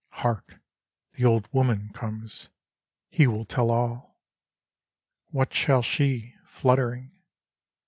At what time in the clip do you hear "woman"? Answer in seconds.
1.53-1.89